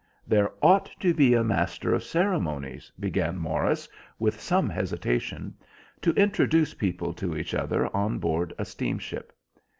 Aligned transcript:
"There 0.25 0.51
ought 0.63 0.89
to 1.01 1.13
be 1.13 1.35
a 1.35 1.43
master 1.43 1.93
of 1.93 2.03
ceremonies," 2.03 2.91
began 2.99 3.37
Morris 3.37 3.87
with 4.17 4.41
some 4.41 4.67
hesitation, 4.67 5.53
"to 6.01 6.11
introduce 6.13 6.73
people 6.73 7.13
to 7.13 7.37
each 7.37 7.53
other 7.53 7.85
on 7.95 8.17
board 8.17 8.51
a 8.57 8.65
steamship. 8.65 9.31